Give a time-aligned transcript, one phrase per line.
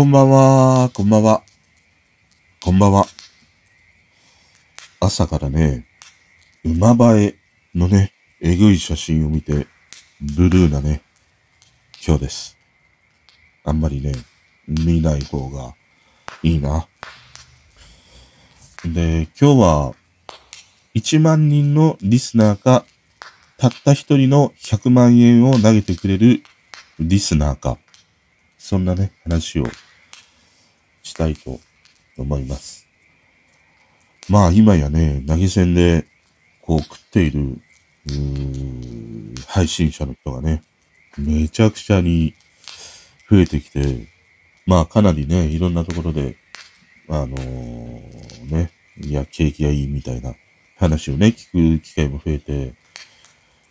[0.00, 1.42] こんばんは、こんばんは。
[2.58, 3.04] こんばんは。
[4.98, 5.84] 朝からね、
[6.64, 7.34] 馬映え
[7.74, 9.66] のね、えぐい写真を見て、
[10.22, 11.02] ブルーなね、
[12.02, 12.56] 今日です。
[13.62, 14.12] あんまりね、
[14.66, 15.74] 見ない方が
[16.42, 16.88] いいな。
[18.86, 19.94] で、今日は、
[20.94, 22.86] 1万人のリスナーか、
[23.58, 26.42] たった一人の100万円を投げてくれる
[26.98, 27.76] リスナーか、
[28.56, 29.66] そんなね、話を
[31.10, 31.60] したいと
[32.16, 32.86] 思います。
[34.28, 36.06] まあ今やね、投げ銭で
[36.62, 37.60] こう食っている、
[39.46, 40.62] 配信者の人がね、
[41.18, 42.34] めちゃくちゃに
[43.28, 44.06] 増えてきて、
[44.66, 46.36] まあかなりね、いろんなところで、
[47.08, 50.34] あのー、ね、いや、景気がいいみたいな
[50.78, 52.74] 話をね、聞く機会も増えて、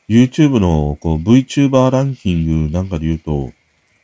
[0.10, 3.54] YouTube のこう VTuber ランキングなんかで言うと、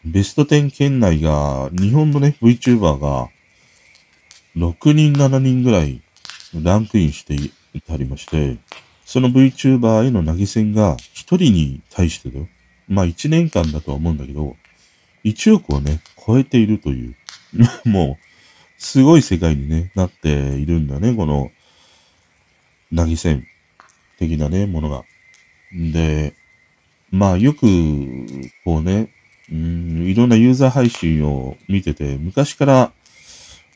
[0.05, 3.29] ベスト10圏内が、日本のね、VTuber が、
[4.55, 6.01] 6人、7人ぐらい
[6.53, 7.33] ランクインして
[7.73, 8.59] いたりまして、
[9.03, 12.47] その VTuber への投げ銭が1人に対してだよ。
[12.87, 14.55] まあ1年間だとは思うんだけど、
[15.23, 17.15] 1億をね、超えているという、
[17.89, 18.23] もう、
[18.77, 21.51] すごい世界にね、なっているんだね、この、
[22.95, 23.47] 投げ銭
[24.19, 25.03] 的なね、ものが。
[25.75, 26.35] んで、
[27.09, 27.65] まあよく、
[28.63, 29.14] こうね、
[29.51, 32.91] うん、いろんなユーザー配信を見てて、昔から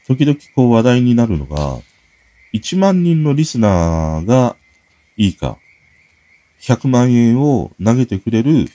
[0.08, 1.80] 時々こう話題になるのが、
[2.54, 4.56] 1万人のリスナーが
[5.18, 5.58] いいか、
[6.62, 8.68] 100万円を投げてくれる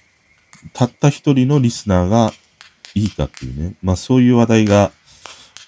[0.72, 2.32] たった一人のリスナーが
[2.94, 3.74] いいかっていうね。
[3.82, 4.92] まあそういう話題が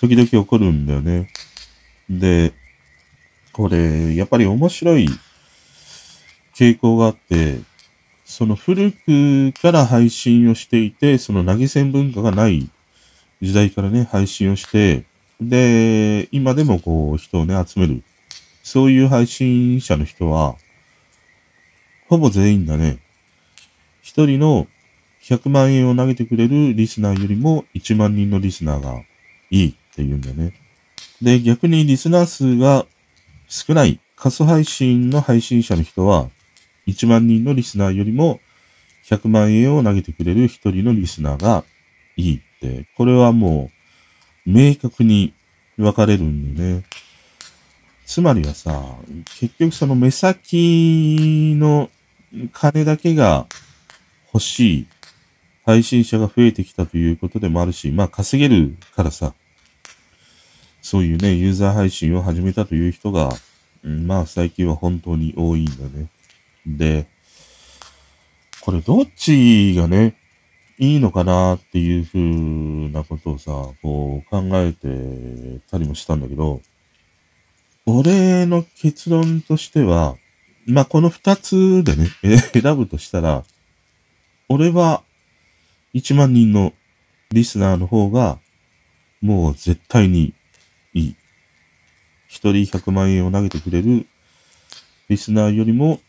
[0.00, 1.28] 時々起こるんだよね。
[2.08, 2.52] で、
[3.52, 5.08] これ、やっぱり面白い
[6.54, 7.58] 傾向があって、
[8.26, 12.68] その古くから配信をしていて、その投げ銭文化がない
[13.40, 15.04] 時代からね、配信をして、
[15.40, 18.02] で、今でもこう人をね、集める。
[18.64, 20.56] そういう配信者の人は、
[22.08, 22.98] ほぼ全員だね。
[24.02, 24.66] 一人の
[25.22, 29.02] 100万円を投げてくれるリスナーよりも1万人のリスナーが
[29.50, 30.52] いいって言うんだよね。
[31.22, 32.86] で、逆にリスナー数が
[33.46, 36.28] 少ない仮想配信の配信者の人は、
[36.86, 38.40] 1万人のリスナーよりも
[39.06, 41.64] 100万円を投げてくれる一人のリスナーが
[42.16, 43.70] いいって、これはも
[44.46, 45.32] う明確に
[45.76, 46.84] 分かれるんでね。
[48.04, 48.96] つまりはさ、
[49.40, 51.90] 結局その目先の
[52.52, 53.46] 金だけが
[54.32, 54.86] 欲しい
[55.64, 59.34] 配信者が増えてきたということでもあるし、まあ稼げるからさ、
[60.80, 63.30] そういうね、ユーザー配信を始めたという人が、
[63.82, 66.06] まあ最近は本当に多いんだね。
[66.66, 67.06] で、
[68.60, 70.16] これどっちがね、
[70.78, 76.60] いいのかなっていうふうなことをさ、こう考えてたりもしたんだけど、
[77.86, 80.16] 俺の結論としては、
[80.66, 82.08] まあ、この二つでね、
[82.52, 83.44] 選ぶとしたら、
[84.48, 85.02] 俺は
[85.94, 86.74] 1万人の
[87.30, 88.38] リスナーの方が、
[89.22, 90.34] もう絶対に
[90.92, 91.16] いい。
[92.26, 94.06] 一人100万円を投げてくれる
[95.08, 96.00] リスナーよりも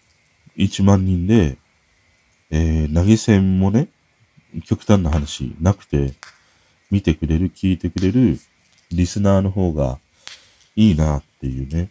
[0.57, 1.57] 1万人で、
[2.49, 3.89] えー、投げ銭もね、
[4.65, 6.13] 極端な話なくて、
[6.89, 8.39] 見てくれる、聞いてくれる
[8.91, 9.99] リスナーの方が
[10.75, 11.89] いいなっていうね、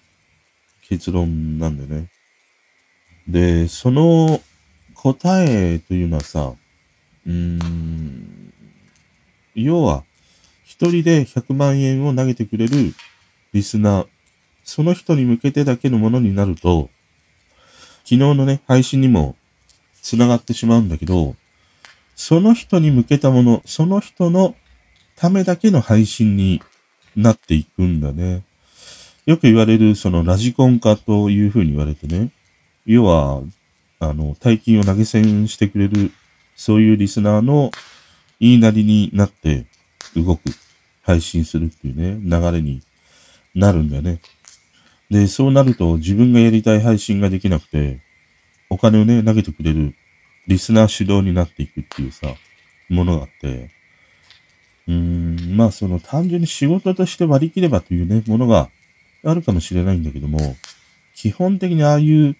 [0.82, 2.08] 結論なんでね。
[3.28, 4.40] で、その
[4.94, 6.54] 答えというのはさ、
[7.26, 8.52] うーん、
[9.54, 10.04] 要は、
[10.64, 12.94] 一人で100万円を投げてくれる
[13.52, 14.06] リスナー、
[14.64, 16.90] その人に向けてだけのものになると、
[18.06, 19.34] 昨日のね、配信にも
[20.00, 21.34] 繋がってしまうんだけど、
[22.14, 24.54] その人に向けたもの、その人の
[25.16, 26.62] ためだけの配信に
[27.16, 28.44] なっていくんだね。
[29.26, 32.30] よく言われる、そのラジコン化というふうに言われてね。
[32.84, 33.42] 要は、
[33.98, 36.12] あの、大金を投げ銭してくれる、
[36.54, 37.72] そういうリスナーの
[38.38, 39.66] 言いなりになって
[40.14, 40.42] 動く、
[41.02, 42.82] 配信するっていうね、流れに
[43.56, 44.20] なるんだよね。
[45.10, 48.00] で、そうなると自分がやりたい配信ができなくて、
[48.68, 49.94] お金をね、投げてくれる
[50.46, 52.26] リスナー主導になっていくっていうさ、
[52.88, 53.70] ものがあって、
[54.88, 58.70] うーん、まあその単純に仕事として割り切ればというね、ものが
[59.24, 60.56] あるかもしれないんだけども、
[61.14, 62.36] 基本的にああいう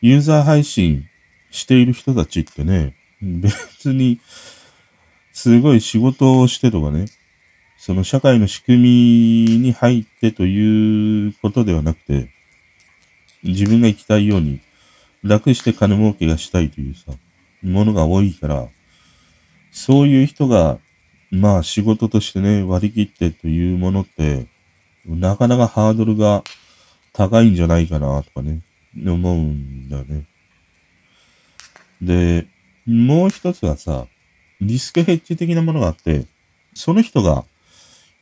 [0.00, 1.08] ユーザー配信
[1.50, 4.20] している人たちってね、別に、
[5.32, 7.06] すごい仕事をしてとかね、
[7.78, 8.78] その社会の仕組
[9.48, 12.30] みに入ってということではなくて、
[13.42, 14.60] 自分が生きたいように
[15.22, 17.12] 楽して金儲けがしたいというさ、
[17.62, 18.68] ものが多いから、
[19.70, 20.78] そういう人が
[21.30, 24.46] まあ仕事としてね、割り切ってというものって、
[25.04, 26.42] なかなかハードルが
[27.12, 28.62] 高いんじゃないかなとかね、
[28.96, 30.26] 思うんだよね。
[32.00, 32.46] で、
[32.86, 34.06] もう一つはさ、
[34.60, 36.26] リスクヘッジ的なものがあって、
[36.74, 37.44] その人が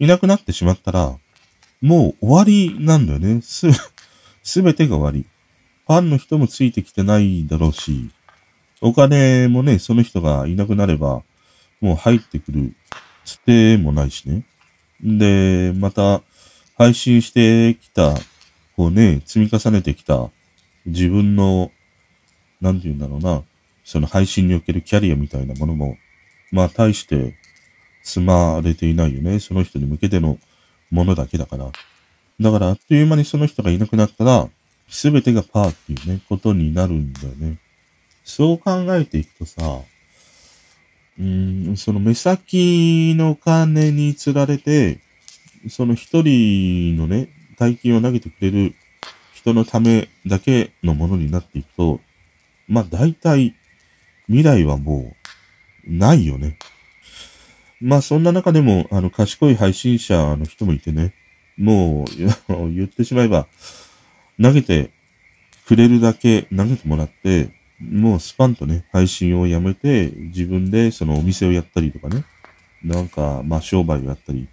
[0.05, 1.17] いなくなってしまったら、
[1.81, 3.41] もう終わりなんだよね。
[3.43, 3.69] す、
[4.43, 5.27] すべてが終わり。
[5.87, 8.11] ファンの人もついてきてないだろうし、
[8.81, 11.23] お金もね、その人がいなくなれば、
[11.81, 12.75] もう入ってくる
[13.25, 14.45] つてもないしね。
[15.03, 16.23] で、また、
[16.77, 18.15] 配信してきた、
[18.77, 20.31] こうね、積み重ねてきた
[20.87, 21.71] 自分の、
[22.61, 23.43] なんて言うんだろうな、
[23.85, 25.97] その配信におけるキャリアみたいなものも、
[26.51, 27.37] まあ大して
[28.05, 29.41] 積まれていないよね。
[29.41, 30.39] その人に向けての
[30.91, 31.73] ものだけだから。
[32.41, 34.49] だからあっという間にその人がいなくなったら、
[34.89, 37.59] すべてがパーっていうね、ことになるんだよね。
[38.25, 39.81] そう考えていくとさ、
[41.19, 45.01] うん、その目先の金に釣られて、
[45.69, 47.29] その一人のね、
[47.59, 48.75] 大金を投げてくれる
[49.33, 52.01] 人のためだけのものになっていくと、
[52.67, 53.55] まあ大体
[54.27, 55.15] 未来はも
[55.87, 56.59] うないよね。
[57.81, 61.15] まあそんな中でも、あの、賢い配信者の人もいてね、
[61.57, 62.05] もう、
[62.73, 63.47] 言ってしまえば、
[64.41, 64.91] 投げて
[65.67, 67.51] くれるだけ投げてもらって、
[67.81, 72.25] もうスパンとね、配信をやめて、自分でそのお店をやったりとかね、
[72.83, 74.49] なんか、まあ商売をやったり、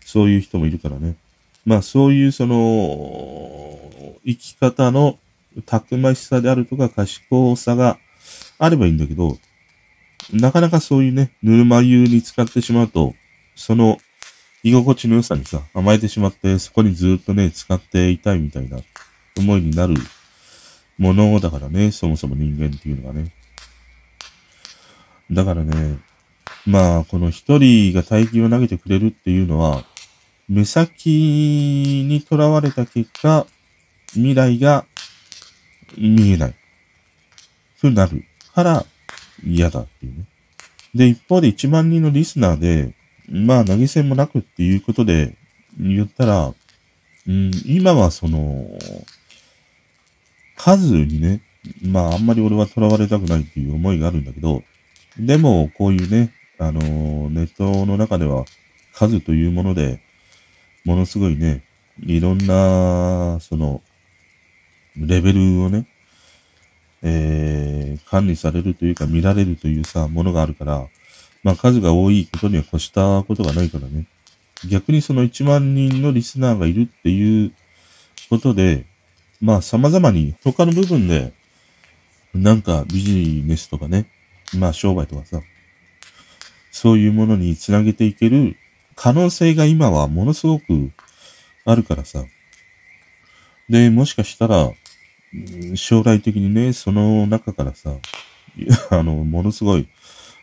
[0.00, 1.16] そういう人もいるからね。
[1.64, 5.18] まあそういうその、生き方の
[5.66, 7.98] たくましさであるとか賢さが
[8.58, 9.38] あればいいんだけど、
[10.32, 13.14] なかなかそういうね、ぬるま湯に使ってしまうと、
[13.54, 13.98] その
[14.62, 18.78] 居心地の良さにさ、甘えてしまって、そこにずっとね、使っていたいみたいな
[19.36, 19.94] 思いになる
[20.98, 23.32] ものだからね、そもそも人間っていうのがね。
[25.30, 25.98] だからね、
[26.66, 29.84] まあ、この一人が大金を投げてくれるっていうのは、
[30.48, 33.46] 目先にとらわれた結果、
[34.12, 34.86] 未来が
[35.98, 36.54] 見えない。
[37.76, 38.24] ふなる
[38.54, 38.86] から
[39.46, 40.24] 嫌だっていうね。
[40.94, 42.94] で、一方で1万人のリスナーで、
[43.28, 45.36] まあ投げ銭もなくっていうことで
[45.78, 46.54] 言ったら、
[47.26, 48.66] うん、今はその、
[50.56, 51.42] 数にね、
[51.82, 54.62] まああんまり俺は囚われたくないっていう思いがあるんだけど、
[55.18, 56.80] でもこういうね、あの、
[57.30, 58.44] ネットの中では
[58.92, 60.00] 数というもので、
[60.84, 61.64] ものすごいね、
[62.02, 63.82] いろんな、その、
[64.96, 65.86] レベルをね、
[67.06, 70.88] えー、管理されるというか見られるというさ、ものがあるから、
[71.42, 74.06] まあ数が多いことには越したことがないからね。
[74.68, 77.52] 逆にその1万人のリスナーがいるっていう
[78.30, 78.86] ことで、
[79.40, 81.34] まあ様々に他の部分で、
[82.32, 84.06] なんかビジネスとかね、
[84.56, 85.42] まあ商売とかさ、
[86.70, 88.56] そういうものにつなげていける
[88.96, 90.90] 可能性が今はものすごく
[91.66, 92.24] あるからさ。
[93.68, 94.70] で、もしかしたら、
[95.74, 97.96] 将来的にね、その中からさ、
[98.90, 99.88] あの、ものすごい、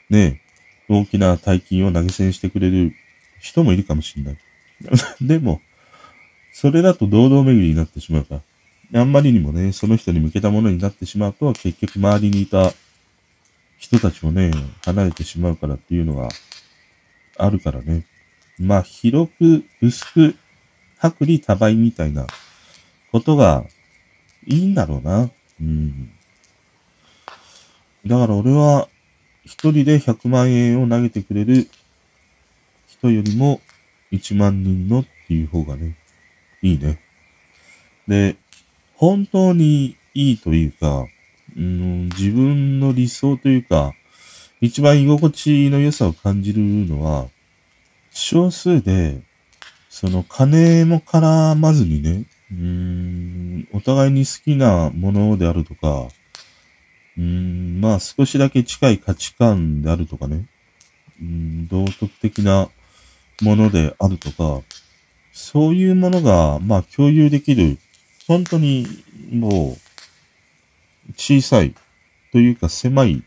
[0.10, 0.42] ね、
[0.90, 2.94] 大きな大金を投げ銭してくれる
[3.40, 4.38] 人もいるかもしれない。
[5.22, 5.62] でも、
[6.54, 8.42] それだと堂々巡りになってしまうか
[8.92, 9.02] ら。
[9.02, 12.74] あんまりにもね、その人に向けたものになってしまうと、結局周りにいた
[13.78, 14.52] 人たちもね、
[14.84, 16.28] 離れてしまうからっていうのが
[17.38, 18.06] あるからね。
[18.60, 20.36] まあ、広く、薄く、
[21.02, 22.28] 薄利多売みたいな
[23.12, 23.66] ことが
[24.48, 25.30] いいんだろうな。
[25.60, 26.12] うん。
[28.06, 28.88] だから俺は、
[29.44, 31.68] 一人で100万円を投げてくれる
[32.88, 33.62] 人よりも、
[34.12, 35.98] 1万人のっていう方がね、
[36.62, 37.00] いいね。
[38.08, 38.36] で、
[38.96, 41.06] 本当にいいというか、
[41.56, 43.94] うん、自分の理想というか、
[44.62, 47.28] 一番居心地の良さを感じるのは、
[48.12, 49.22] 少数で、
[49.90, 56.10] その金も絡まずにね、うん、お互いに好きなものであるとか、
[57.18, 60.46] うん、まあ少しだけ近い価値観であるとかね、
[61.22, 62.70] うん、道徳的な
[63.42, 64.62] ものであるとか、
[65.32, 67.78] そういうものが、まあ共有できる
[68.28, 68.86] 本当に
[69.30, 69.78] も
[71.10, 71.74] う小さい
[72.32, 73.24] というか狭い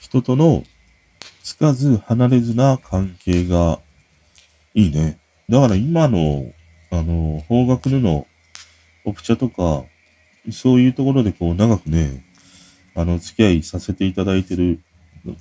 [0.00, 0.64] 人との
[1.42, 3.80] つかず離れずな関係が
[4.74, 5.18] いいね。
[5.48, 6.52] だから今の、
[6.98, 8.26] あの、方角での
[9.04, 9.84] オプチャとか、
[10.50, 12.24] そういうところでこう長くね、
[12.94, 14.80] あの、付き合いさせていただいてる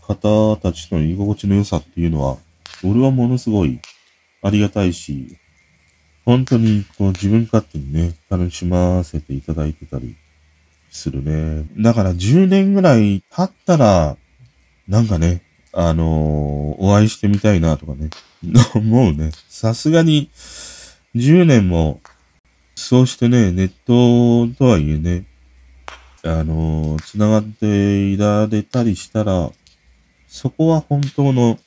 [0.02, 2.38] 方たちの居心地の良さっていうのは、
[2.84, 3.80] 俺はものすごい
[4.42, 5.38] ありがたいし、
[6.26, 10.16] 本当にこう自分勝手にね、楽しませていただいてたり
[10.92, 11.66] するね。
[11.78, 14.18] だから10年ぐらい経ったら、
[14.88, 15.42] なんかね、
[15.74, 18.10] あのー、お会いしてみたいなとかね、
[18.76, 19.32] 思うね。
[19.48, 20.30] さすがに、
[21.16, 22.02] 10年も、
[22.76, 25.26] そうしてね、ネットとはいえね、
[26.24, 29.50] あのー、繋がっていられたりしたら、
[30.28, 31.58] そこは本当の、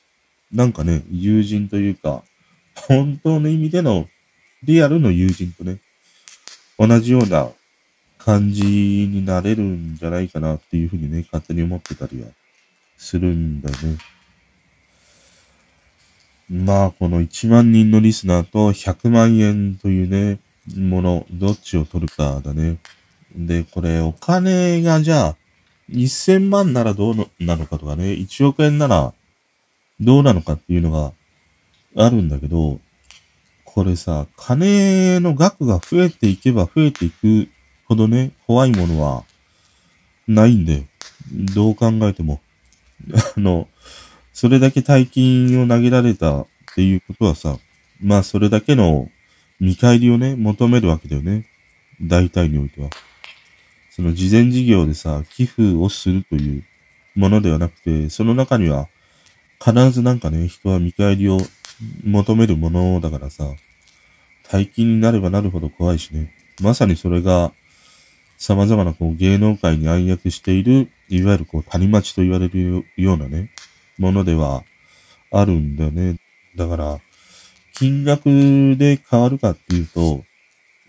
[0.51, 2.23] なんかね、友人というか、
[2.75, 4.07] 本当の意味での、
[4.63, 5.79] リアルの友人とね、
[6.77, 7.49] 同じような
[8.17, 12.27] 感じになれるんじゃないかなっていうふうにね、勝手に思ってたりは
[12.97, 13.97] するんだよね。
[16.51, 20.39] まあ、この1万人のリスナーと100万円というね、
[20.75, 22.77] もの、どっちを取るかだね。
[23.33, 25.35] で、これ、お金がじゃあ、
[25.89, 29.13] 1000万ならどうなのかとかね、1億円なら
[30.01, 31.13] どうなのかっていうのが
[31.95, 32.81] あるんだけど、
[33.63, 37.47] これさ、金の額が増えていけば増えていく
[37.85, 39.23] ほどね、怖いものは
[40.27, 40.85] ないんで、
[41.31, 42.41] どう考えても。
[43.37, 43.69] あの、
[44.33, 47.57] それだけ大金を投げられたっていうことはさ、
[48.01, 49.09] まあそれだけの
[49.59, 51.45] 見返りをね、求めるわけだよね。
[52.01, 52.89] 大体においては。
[53.89, 56.63] その事前事業でさ、寄付をするという
[57.15, 58.87] ものではなくて、その中には
[59.63, 61.37] 必ずなんかね、人は見返りを
[62.03, 63.45] 求めるものだからさ、
[64.49, 66.33] 大金になればなるほど怖いしね。
[66.61, 67.51] まさにそれが、
[68.37, 73.51] 様々なこう芸能界に暗躍している、いわゆるこう谷町と言われるようなね、
[74.01, 74.63] ものでは
[75.31, 76.17] あるんだよね。
[76.55, 76.99] だから、
[77.75, 80.23] 金額で変わるかっていうと、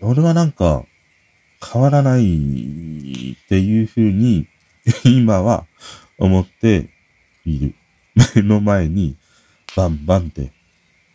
[0.01, 0.83] 俺はなんか
[1.63, 4.47] 変わらないっていうふうに
[5.05, 5.65] 今は
[6.17, 6.89] 思って
[7.45, 7.75] いる。
[8.35, 9.15] 目の前に
[9.75, 10.51] バンバンって、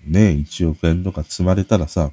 [0.06, 2.12] ね、1億円とか積まれたらさ、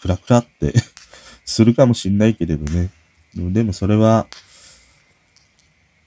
[0.00, 0.72] クラクラって
[1.44, 2.90] するかもしんないけれどね。
[3.34, 4.26] でもそれは、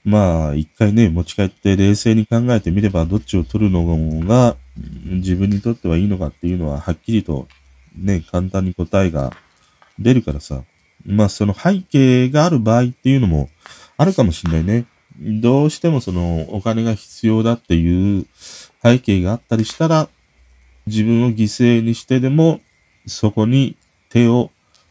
[0.04, 3.84] まあ、一回ね、持ち帰って冷静に考えてみれば、どっちを取るの
[4.24, 4.56] が
[5.04, 7.46] 自分にとってはいいのかっていうのは、はっきりと
[7.96, 9.32] ね、簡単に答えが
[9.98, 10.62] 出るからさ。
[11.04, 13.50] まあ、その背景がある場合っていうのも
[13.96, 14.86] あるかもしんないね。
[15.20, 18.26] どうしてもそのお金が必要だっていう
[18.82, 20.08] 背景があったりしたら、
[20.86, 22.60] 自分を犠牲にしてでも、
[23.06, 23.76] そこに
[24.10, 24.50] 手を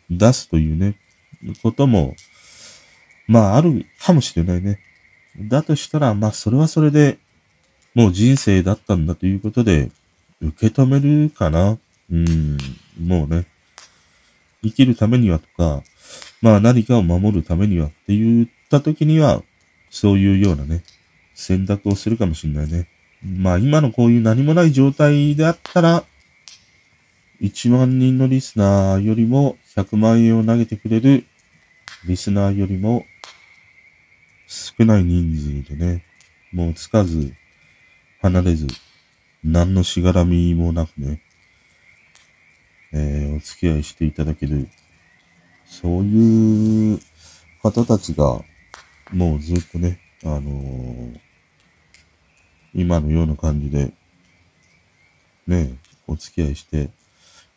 [0.09, 0.95] 出すというね、
[1.63, 2.15] ことも、
[3.27, 4.79] まああるかもしれないね。
[5.39, 7.17] だとしたら、まあそれはそれで、
[7.93, 9.91] もう人生だったんだということで、
[10.41, 11.77] 受け止めるかな。
[12.11, 12.57] うん、
[12.99, 13.45] もうね、
[14.63, 15.83] 生きるためにはとか、
[16.41, 19.43] まあ何かを守るためにはって言った時には、
[19.89, 20.83] そういうようなね、
[21.33, 22.87] 選択をするかもしれないね。
[23.23, 26.03] まあ今のこういう何もない状態であったら、
[27.41, 31.25] 1万人のリスナーよりも100万円を投げてくれる
[32.05, 33.05] リスナーよりも
[34.53, 36.03] 少ない人数でね、
[36.51, 37.33] もうつかず、
[38.21, 38.67] 離れず、
[39.45, 41.21] 何のしがらみもなくね、
[42.91, 44.67] えー、お付き合いしていただける、
[45.65, 46.99] そういう
[47.63, 48.41] 方たちが
[49.13, 51.19] もうずっとね、あのー、
[52.73, 53.93] 今のような感じで、
[55.47, 55.75] ね、
[56.07, 56.89] お付き合いして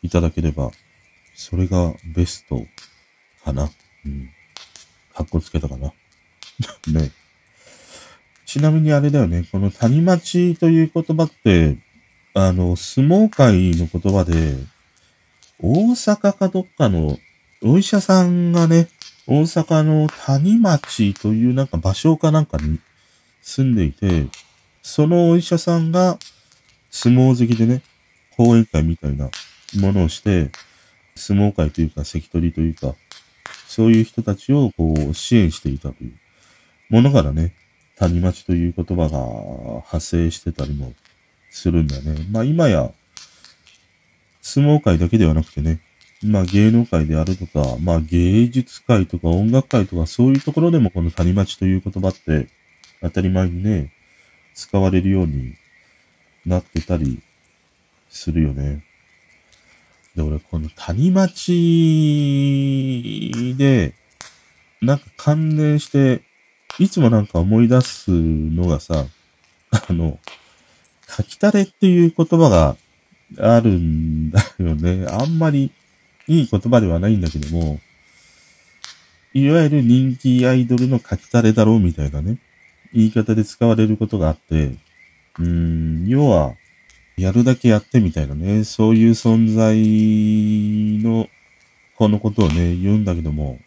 [0.01, 0.71] いただければ、
[1.35, 2.65] それがベスト
[3.43, 3.69] かな。
[4.05, 4.29] うん。
[5.13, 5.91] かっこつけたかな。
[6.87, 7.11] ね。
[8.45, 11.77] ちなみにあれだよね、この谷町という言葉って、
[12.33, 14.55] あの、相撲界の言葉で、
[15.59, 17.17] 大阪かどっかの
[17.61, 18.87] お医者さんがね、
[19.27, 22.79] 大阪の谷町というなんか場所かなんかに
[23.41, 24.27] 住んでいて、
[24.83, 26.19] そのお医者さんが
[26.91, 27.81] 相撲好きでね、
[28.37, 29.29] 講演会みたいな
[29.79, 30.51] ものをして、
[31.15, 32.95] 相撲会というか関取というか、
[33.67, 36.13] そういう人たちをこう支援していたという
[36.89, 37.53] ものからね、
[37.97, 40.93] 谷町という言葉が派生してたりも
[41.49, 42.15] するんだね。
[42.31, 42.91] まあ今や、
[44.41, 45.79] 相撲界だけではなくてね、
[46.23, 52.47] まあ芸能界であるとか、まあ芸術界とか音楽界とかそういうところでもこの谷町という言葉って
[53.01, 53.91] 当たり前にね、
[54.53, 55.55] 使われるように
[56.45, 57.21] なってたり
[58.09, 58.83] するよね。
[60.15, 61.51] で、俺この谷町
[63.57, 63.93] で、
[64.81, 66.21] なんか関連して、
[66.79, 69.05] いつもなんか思い出すのがさ、
[69.71, 70.19] あの、
[71.07, 72.75] 書きたれっていう言葉が
[73.39, 75.07] あるんだよね。
[75.09, 75.71] あんまり
[76.27, 77.79] いい言葉ではないんだけども、
[79.33, 82.37] いわゆる人気アイドルの書きたれだろうみたいなね、
[82.93, 84.75] 言い方で使われることがあって、
[85.39, 86.55] うーん、要は、
[87.17, 91.29] やるだけやってみたいなね、そういう存在の、
[91.95, 93.59] このことをね、言うんだけども、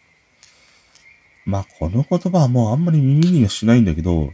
[1.45, 4.33] まあ、この言葉はもうあんまり耳にはしないんだけど、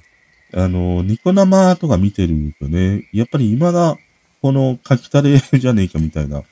[0.54, 3.98] あの、ニコ生とか見てるとね、やっぱり未だ、
[4.42, 6.44] この書きたれじゃねえかみたいな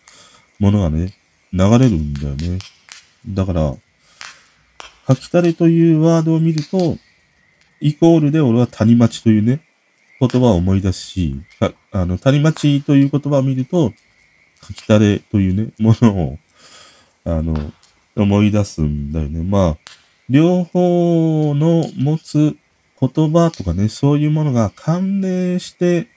[0.60, 1.14] ものがね、
[1.52, 2.60] 流れるんだよね。
[3.28, 3.76] だから、
[5.08, 6.98] 書きたれというワードを見ると、
[7.82, 9.62] イコールで俺は谷町というね、
[10.20, 11.36] 言葉を思い出すし、
[11.92, 13.94] あの、谷町という言葉を見ると、
[14.66, 16.40] 書きたれというね、ものを、
[17.26, 17.74] あの、
[18.16, 19.44] 思い出すんだよね。
[19.44, 19.78] まあ、
[20.30, 22.58] 両方の持つ
[23.00, 26.08] 言葉とかね、そういうものが関連して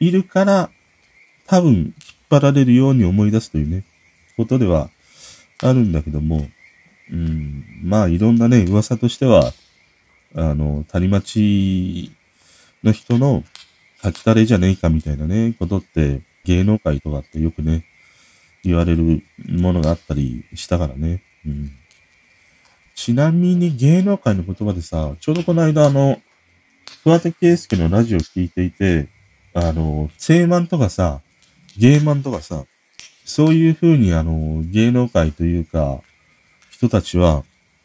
[0.00, 0.70] いるから、
[1.46, 1.92] 多分引っ
[2.30, 3.84] 張られるように思い出すというね、
[4.36, 4.90] ことでは
[5.62, 6.48] あるんだけども、
[7.10, 9.52] うん、まあいろんなね、噂としては、
[10.34, 12.10] あの、谷町
[12.82, 13.44] の人の
[14.02, 17.84] 書きたれじゃねえかみたいなね、ことって芸能界とかってよくね、
[18.64, 21.22] 言われるものがあったりしたからね。
[21.46, 21.70] うん。
[22.94, 26.20] ちなみに芸能界の言葉でさ、ちょうどこの間あの、
[27.02, 29.08] 桑手圭介のラジオ聞いていて、
[29.52, 31.20] あの、聖マンとかさ、
[31.76, 32.64] 芸マンとかさ、
[33.24, 36.00] そういう風にあの、芸能界というか、
[36.70, 37.44] 人たちは、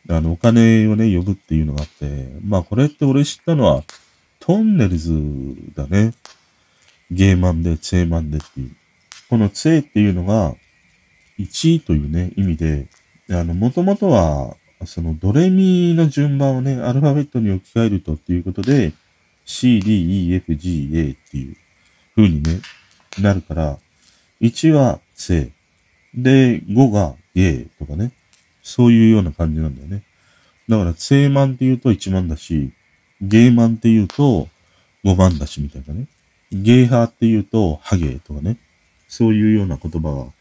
[0.10, 3.84] あの、お金をね、呼ぶっていうのがあって、まあこれって俺知ったのは、
[4.40, 5.14] トンネルズ
[5.76, 6.14] だね。
[7.12, 8.76] ゲーマンで、ツェーマンでっていう。
[9.30, 10.56] このツェーっていうのが、
[11.40, 12.88] 1位というね、意味で、
[13.30, 18.94] あの、もともとは、そのドレミの順番をね、アルファベットに置き換えるとっていうことで、
[19.46, 21.56] C, D, E, F, G, A っていう
[22.16, 22.62] 風にね、
[23.20, 23.78] なるから、
[24.42, 25.52] 1は正。
[26.16, 28.12] で、5がゲーとかね。
[28.62, 30.04] そういうような感じなんだよね。
[30.70, 32.72] だから、正万って言うと1万だし、
[33.22, 34.48] ゲーマンって言うと
[35.04, 36.08] 5万だしみたいなね。
[36.52, 38.58] ゲーハーって言うとハゲーとかね。
[39.08, 40.32] そういうような言葉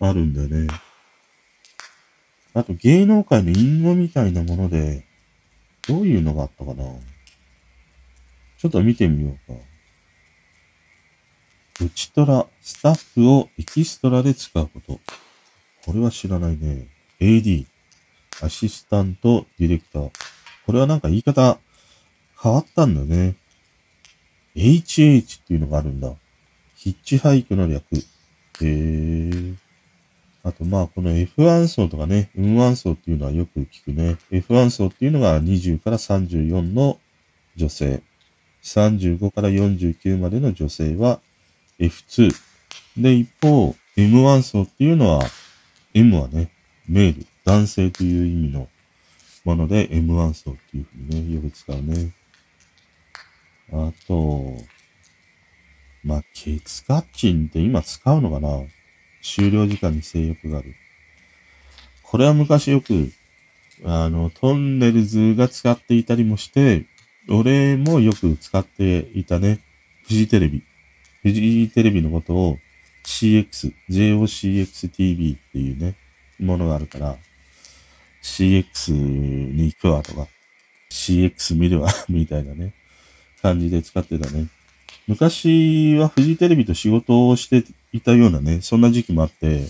[0.00, 0.68] があるんだよね。
[2.54, 5.04] あと芸能界の隠語みたいなもので、
[5.86, 6.84] どういうのがあったかな？
[8.58, 9.58] ちょっと見てみようか。
[11.80, 14.98] うちトラ、スタッフをエキストラで使うこと。
[15.86, 16.88] これは知らないね。
[17.20, 17.66] AD、
[18.42, 20.10] アシスタント、ディレクター。
[20.66, 21.58] これはなんか言い方
[22.42, 23.36] 変わったんだね。
[24.56, 26.12] HH っていうのがあるんだ。
[26.74, 27.84] ヒッチハイクの略。
[27.92, 29.56] へー。
[30.44, 34.16] あと、まあ、この F1 層とかね、M1 層っていうのはよく聞くね。
[34.30, 36.98] F1 層っていうのが20から34の
[37.56, 38.02] 女性。
[38.62, 41.20] 35から49までの女性は
[41.78, 42.34] F2。
[42.96, 45.24] で、一方、M1 層っていうのは、
[45.94, 46.50] M はね、
[46.88, 48.68] メール、男性という意味の
[49.44, 52.12] もので M1 層っていうふうにね、よく使うね。
[53.72, 54.54] あと、
[56.04, 58.48] まあ、ケツカッチンって今使うのかな？
[59.22, 60.74] 終了時間に制約がある。
[62.02, 63.12] これは昔よく、
[63.84, 66.86] あの、トンネルズが使っていたりもして、
[67.28, 69.60] 俺もよく使っていたね。
[70.06, 70.62] フジテレビ。
[71.22, 72.58] フジテレビのことを
[73.04, 75.96] CX、JOCXTV っていうね、
[76.38, 77.16] ものがあるから、
[78.22, 80.26] CX に行くわとか、
[80.90, 82.74] CX 見るわ みたいなね、
[83.42, 84.46] 感じで使ってたね。
[85.06, 89.68] 昔はフジテレビと仕事をしていたようなね、そんな時期もあって、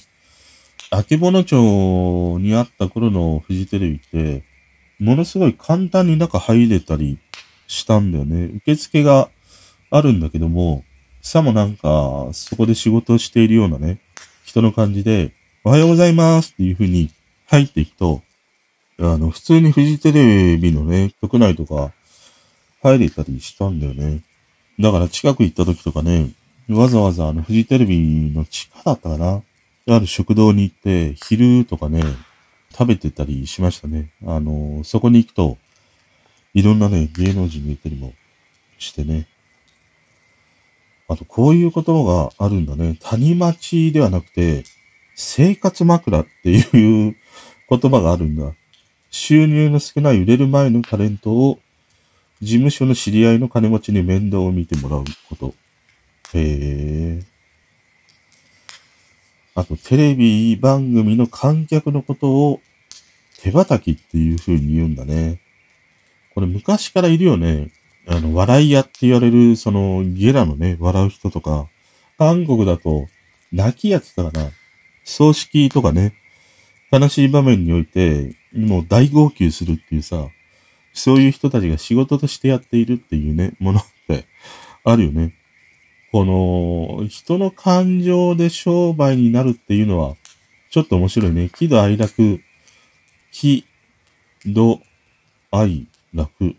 [0.91, 1.57] あけぼの町
[2.39, 4.45] にあった頃のフジテレビって、
[4.99, 7.19] ものすごい簡単に中入れたり
[7.67, 8.47] したんだよね。
[8.57, 9.31] 受付が
[9.91, 10.85] あるんだけども、
[11.21, 14.01] さもなんか、そこで仕事をしているようなね、
[14.45, 15.33] 人の感じで、
[15.65, 17.11] おはようございますっていう風に
[17.47, 18.23] 入っていくと、
[18.99, 21.93] あの、普通にフジテレビのね、局内とか
[22.83, 24.23] 入れたりしたんだよね。
[24.81, 26.31] だから近く行った時とかね、
[26.69, 29.43] わざわざあのフジテレビの地下だったかな？
[29.91, 32.03] ある食堂に行って、昼とかね、
[32.73, 34.11] 食べてたりしましたね。
[34.27, 35.57] あの、そこに行くと、
[36.53, 38.13] いろんなね、芸能人がいたりも
[38.79, 39.27] してね。
[41.09, 42.99] あと、こういう言葉があるんだね。
[43.01, 44.65] 谷町ではなくて、
[45.15, 47.17] 生活枕っていう
[47.71, 48.53] 言葉があるんだ。
[49.11, 51.59] 収入の少ない売れる前のタレントを
[52.43, 55.55] 事務所の知り合いの金持ちに面倒を見てもらうこと。
[56.35, 57.23] へえ。
[59.55, 62.61] あと、テレビ番組の観客のことを
[63.41, 65.41] 手叩きっていう風に言うんだね。
[66.35, 67.71] これ昔からいるよね。
[68.07, 71.69] あの、笑い屋って言われる、その、ゲラのね、笑う人とか、
[72.19, 73.07] 韓国だと、
[73.53, 74.51] 泣きやつだから、
[75.05, 76.15] 葬式とかね、
[76.91, 80.29] 悲しい場面において、もう大号泣するっていうさ、
[80.93, 84.25] そういう人たちが仕事としてやっているっていうね、ものって
[84.85, 85.38] あるよね。
[86.11, 90.15] この、人の感情で商売になるっていうのは、
[90.71, 91.51] ちょっと面白いね。
[91.55, 92.41] 喜怒哀楽、
[93.31, 93.67] 喜、
[94.47, 94.81] 怒、
[95.51, 96.57] 哀、楽、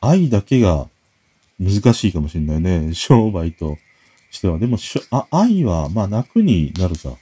[0.00, 0.88] 愛だけが
[1.58, 2.94] 難しいかもしれないね。
[2.94, 3.78] 商売と
[4.30, 4.58] しては。
[4.58, 4.78] でも、
[5.10, 7.10] あ愛は、まあ、楽になるか。
[7.10, 7.18] だか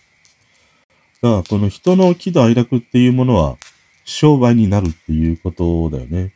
[1.23, 3.57] ら、この人の喜怒哀楽っていうものは、
[4.05, 6.33] 商売になるっていうことだよね。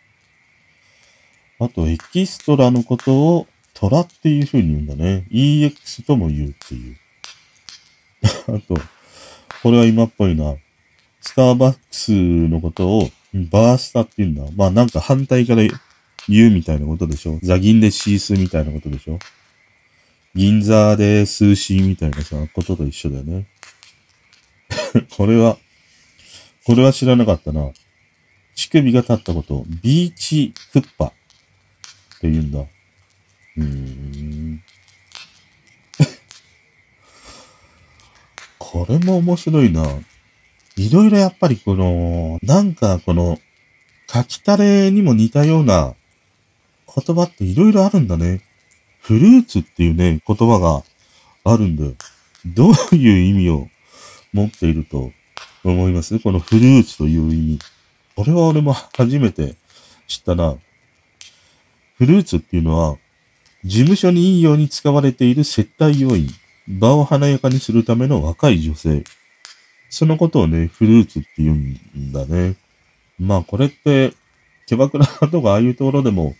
[1.58, 3.46] あと、エキストラのことを
[3.78, 5.26] 虎っていう風に言うんだね。
[5.30, 6.96] EX とも言うっていう。
[8.56, 8.80] あと、
[9.62, 10.56] これは今っぽいな。
[11.20, 13.10] スターバックスのことを
[13.50, 14.44] バースタって言うんだ。
[14.56, 15.62] まあなんか反対から
[16.28, 17.38] 言うみたいなことでしょ。
[17.42, 19.18] ザギンでシースみたいなことでしょ。
[20.34, 23.46] 銀座でスーシーみたいなさ、ことと一緒だよね。
[25.16, 25.58] これは、
[26.64, 27.70] これは知らなかったな。
[28.54, 31.12] 乳首が立ったことを、ビーチクッパっ
[32.20, 32.64] て言うんだ。
[33.56, 34.62] うん。
[38.58, 39.86] これも面白いな。
[40.76, 43.38] いろいろやっぱりこの、なんかこの、
[44.08, 45.94] 書きたれにも似たような
[46.94, 48.42] 言葉っていろいろあるんだね。
[49.00, 50.82] フルーツっていうね、言葉が
[51.50, 51.94] あるんだよ。
[52.44, 53.68] どういう意味を
[54.32, 55.10] 持っていると
[55.64, 56.20] 思います？
[56.20, 57.58] このフルーツという意味。
[58.14, 59.56] これは俺も初めて
[60.06, 60.56] 知ったな。
[61.98, 62.96] フルーツっていうのは、
[63.64, 66.28] 事務所にいいように使われている接待要員。
[66.68, 69.04] 場を華やかにするための若い女性。
[69.88, 72.56] そのことをね、フルーツって言うんだね。
[73.18, 74.12] まあこれって、
[74.66, 76.34] キャバクラとかああいうところでも、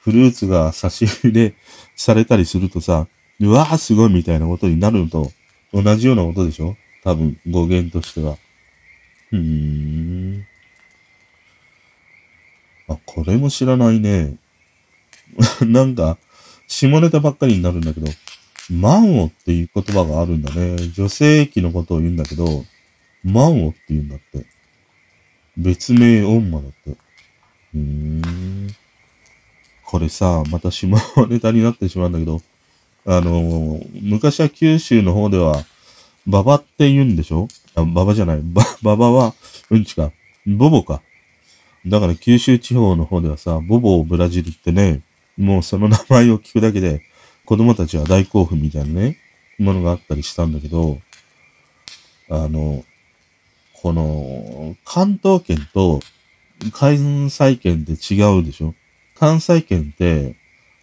[0.00, 1.54] フルーツが差し入れ
[1.96, 3.06] されたりするとさ、
[3.40, 5.32] うわぁすごいみたいなことになるのと
[5.72, 6.76] 同じようなことでしょ？
[7.02, 8.36] 多分語源としては。
[9.32, 10.46] うーん。
[12.88, 14.36] あ、これも知らないね。
[15.66, 16.18] なんか、
[16.66, 18.06] 下ネタばっかりになるんだけど、
[18.70, 20.76] 満をっていう言葉があるんだね。
[20.94, 22.64] 女性器のことを言うんだけど、
[23.22, 24.46] 満をって言うんだって。
[25.56, 26.90] 別名女だって。
[26.90, 28.68] うーん。
[29.84, 30.96] これさ、また下
[31.28, 32.42] ネタになってしまうんだけど、
[33.06, 35.64] あのー、昔は九州の方では、
[36.26, 37.48] ババって言うんでしょ？
[37.74, 38.40] あ、ババじゃない。
[38.42, 39.34] バ、ババは、
[39.70, 40.10] うんちか。
[40.46, 41.02] ボボか。
[41.86, 45.02] だから九州地方の方ではさ、ボボをブラジルってね、
[45.36, 47.02] もうその名前を聞くだけで、
[47.44, 49.18] 子供たちは大興奮みたいなね、
[49.58, 51.00] ものがあったりしたんだけど、
[52.30, 52.84] あの、
[53.74, 56.00] この、関東圏と
[56.72, 58.74] 関西圏って違うでしょ？
[59.14, 60.36] 関西圏って、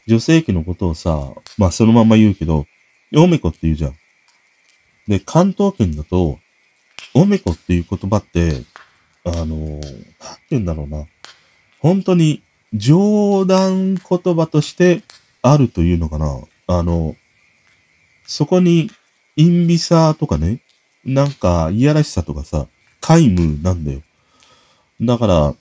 [0.07, 2.65] 女性器のことをさ、まあそのまま言うけど、
[3.15, 3.95] おめこって言うじゃん。
[5.07, 6.39] で、関東圏だと、
[7.13, 8.63] おめこっていう言葉って、
[9.23, 9.89] あの、なんて
[10.51, 11.05] 言うんだろうな。
[11.79, 15.03] 本当に冗談言葉として
[15.41, 16.39] あるというのかな。
[16.67, 17.15] あの、
[18.25, 18.89] そこに、
[19.35, 20.61] 陰微さとかね、
[21.03, 22.67] なんか、いやらしさとかさ、
[23.01, 24.01] 皆無なんだよ。
[25.01, 25.55] だから、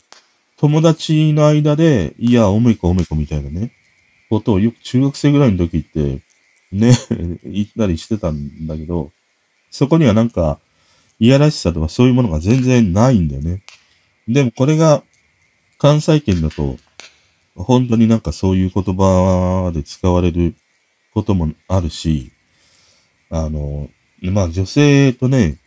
[0.58, 3.72] 友達の間で、いや、おめこおめこみたいなね、
[4.28, 6.20] ことをよく中学生ぐらいの時って、
[6.70, 6.92] ね、
[7.44, 9.10] 言ったりしてたんだけど、
[9.70, 10.60] そこにはなんか、
[11.18, 13.62] いやらしさとかそういうものが全然ないんだよね。
[14.28, 15.02] でもこれが、
[15.78, 16.76] 関西圏だと、
[17.54, 20.54] 本当になんかそういう言葉で使われる
[21.12, 22.32] こともあるし、
[23.30, 23.88] あの、
[24.22, 25.58] まあ女性とね、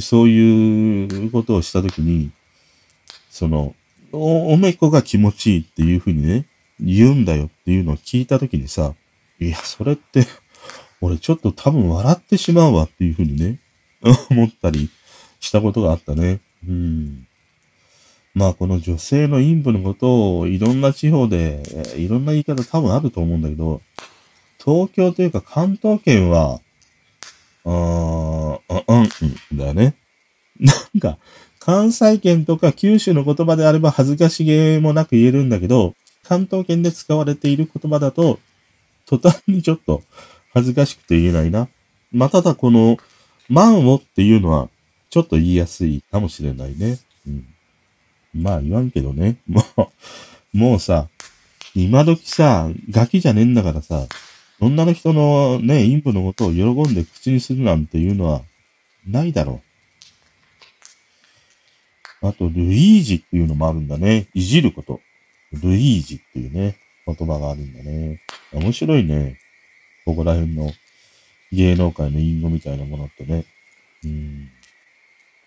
[0.00, 2.30] そういうことをしたときに、
[3.30, 3.74] その
[4.12, 6.46] お、おめこが気持ちいいっていうふうにね、
[6.78, 8.94] 言うんだよっていうのを聞いたときにさ、
[9.40, 10.26] いや、それって
[11.00, 13.58] 俺ちょっと多分笑ってしまうわっていうふうにね、
[14.30, 14.90] 思ったり
[15.40, 16.40] したことがあったね。
[16.66, 17.26] うん。
[18.34, 21.62] まあこの女性の陰部のことをいろんな地方で
[21.96, 23.80] いろんな言い方多分あると思うんだけど、
[24.62, 26.60] 東京というか関東圏は、
[27.64, 29.08] あー、うん、
[29.50, 29.94] うん、だよね。
[30.60, 31.18] なんか、
[31.58, 38.38] 関西圏とか九州の言葉であれば恥ずかしげもなく言えるんだけど、関東圏で使われている言葉だと、
[39.06, 40.02] 途端にちょっと
[40.52, 41.68] 恥ずかしくて言えないな。
[42.12, 42.96] まあ、ただこの、
[43.48, 44.68] 満をっていうのは、
[45.10, 46.98] ちょっと言いやすいかもしれないね。
[47.26, 47.51] うん。
[48.34, 49.36] まあ言わんけどね。
[49.46, 49.64] も
[50.54, 51.08] う、もうさ、
[51.74, 54.06] 今時さ、ガキじゃねえんだからさ、
[54.60, 58.42] 女の人のね、陰部のことを喜んで口にするなんていうのは、
[59.06, 59.62] ないだろ
[62.22, 62.28] う。
[62.28, 64.28] あと、ルイージっていうのもあるんだね。
[64.34, 65.00] いじること。
[65.52, 68.22] ルイージっていうね、言葉があるんだね。
[68.52, 69.38] 面白いね。
[70.04, 70.72] ここら辺の
[71.50, 73.44] 芸能界の隠語みたいなものってね。
[74.04, 74.48] うん。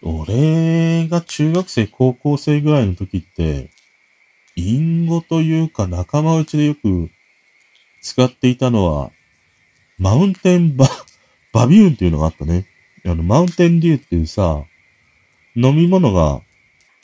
[0.07, 3.71] 俺が中学生、高校生ぐらいの時って、
[4.55, 7.09] 隠語というか仲間内でよく
[8.01, 9.11] 使っていたのは、
[9.97, 10.87] マウンテンバ、
[11.51, 12.67] バビューンっていうのがあったね。
[13.03, 14.63] あの、マウンテンデューっていうさ、
[15.55, 16.41] 飲み物が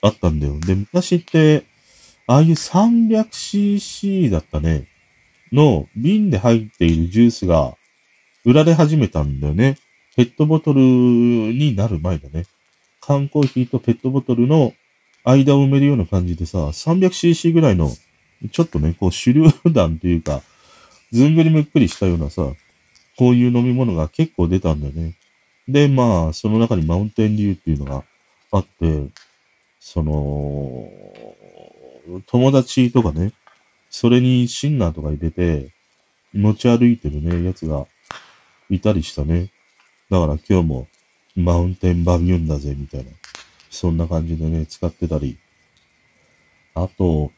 [0.03, 0.59] あったんだよ。
[0.59, 1.63] で、昔って、
[2.27, 4.85] ああいう 300cc だったね、
[5.51, 7.75] の瓶で入っているジュースが
[8.45, 9.77] 売られ始めたんだよね。
[10.15, 12.45] ペットボトルになる前だね。
[13.01, 14.73] 缶コーヒーとペットボトルの
[15.23, 17.91] 間を埋めるような感じでさ、300cc ぐらいの、
[18.51, 20.41] ちょっとね、こう手榴弾というか、
[21.11, 22.53] ずんぐりむっくりしたようなさ、
[23.17, 25.15] こういう飲み物が結構出たんだよね。
[25.67, 28.03] で、まあ、その中にマウンテンリューっていうのが
[28.51, 29.07] あって、
[29.79, 30.89] その、
[32.27, 33.33] 友達とかね、
[33.89, 35.71] それにシンナーとか入れて、
[36.33, 37.85] 持ち歩いてるね、やつが
[38.69, 39.49] いたりしたね。
[40.09, 40.87] だから今日も
[41.35, 43.11] マウンテンバビュンだぜ、みたいな。
[43.69, 45.37] そんな感じでね、使ってたり。
[46.73, 47.31] あと、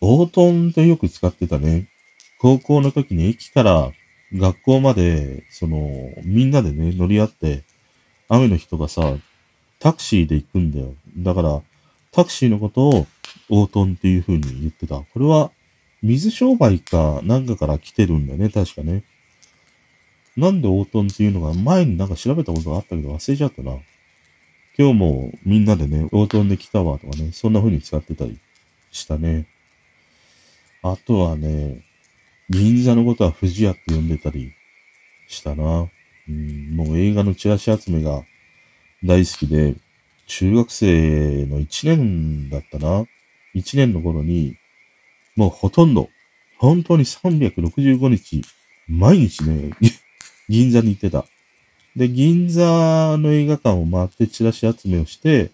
[0.00, 1.88] オートンってよく使ってたね。
[2.40, 3.92] 高校の時に駅から
[4.32, 5.90] 学校まで、その、
[6.24, 7.64] みんなでね、乗り合って、
[8.28, 9.16] 雨の日とかさ、
[9.78, 10.94] タクシーで行くんだよ。
[11.18, 11.62] だから、
[12.12, 13.06] タクシーのことを
[13.48, 15.00] オートンっていう風に言ってた。
[15.00, 15.50] これは、
[16.02, 19.04] 水商売かなんかから来てるんだよね、確かね。
[20.36, 23.78] なんでオートンっていうのが前になんか調べたことがあったけど忘れちゃったな。
[24.78, 28.38] 今日もみんなでね、オートンで来たわとかね、そんな風に使ってたり
[28.90, 29.46] したね。
[30.82, 31.82] あとはね、
[32.48, 34.52] 銀座のことは富士屋って呼んでたり
[35.28, 35.90] したな。
[36.28, 38.22] うん、もう映画のチラシ集めが
[39.04, 39.74] 大好きで、
[40.26, 43.04] 中学生の1年だったな。
[43.54, 44.56] 1年の頃に、
[45.36, 46.08] もうほとんど、
[46.58, 48.42] 本当に365日、
[48.88, 49.70] 毎日ね、
[50.50, 51.24] 銀座に行ってた。
[51.94, 55.52] で、銀座の映画館を回ってチラシ集めをして、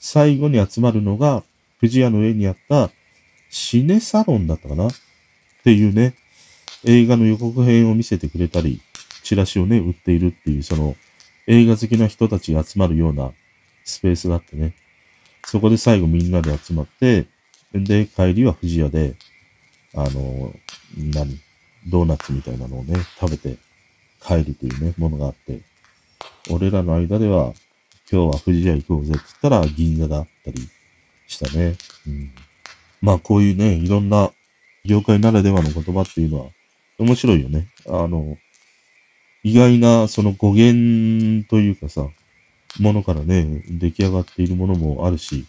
[0.00, 1.44] 最後に集まるのが、
[1.78, 2.90] 藤屋の上にあった
[3.50, 4.88] シネサロンだったかな？
[4.88, 4.90] っ
[5.62, 6.16] ていうね、
[6.84, 8.80] 映画の予告編を見せてくれたり、
[9.22, 10.96] チラシをね、売っているっていう、その、
[11.46, 13.32] 映画好きな人たちが集まるような
[13.84, 14.74] スペースがあってね、
[15.44, 17.26] そこで最後みんなで集まって、
[17.72, 19.14] で、帰りは藤屋で、
[19.94, 20.52] あの、
[20.96, 21.38] 何？
[21.88, 23.56] ドーナツみたいなのをね、食べて
[24.20, 25.60] 帰りというね、ものがあって、
[26.50, 27.52] 俺らの間では、
[28.10, 30.68] 今日は富士屋行こうぜって言ったら銀座だったり
[31.26, 31.76] したね。
[32.06, 32.30] うん。
[33.00, 34.30] まあこういうね、いろんな
[34.84, 36.46] 業界ならではの言葉っていうのは
[36.98, 37.68] 面白いよね。
[37.86, 38.38] あの、
[39.42, 42.08] 意外なその語源というかさ、
[42.80, 45.46] ものからね、出来上がっているものもあるし、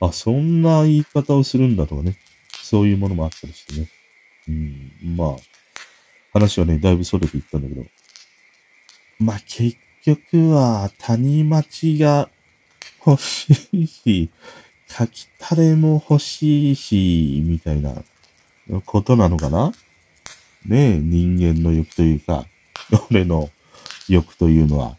[0.00, 2.16] あ、そんな言い方をするんだとかね、
[2.62, 3.88] そういうものもあったりしてね。
[4.48, 5.36] うん、まあ、
[6.32, 7.84] 話はね、だいぶそれていったんだけど、
[9.20, 12.30] まあ、結局は、谷町が
[13.06, 14.30] 欲しいし、
[14.88, 18.02] 書きたれも欲しいし、みたいな
[18.86, 19.72] ことなのかな？
[20.64, 22.46] ねえ、人間の欲というか、
[23.10, 23.50] 俺の
[24.08, 24.96] 欲というのは、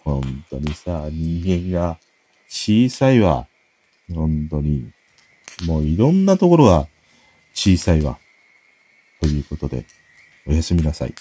[0.00, 1.98] 本当にさ、人間が
[2.48, 3.46] 小さいわ。
[4.12, 4.90] 本当に。
[5.64, 6.88] もういろんなところが
[7.54, 8.18] 小さいわ。
[9.20, 9.86] ということで、
[10.44, 11.14] おやすみなさい。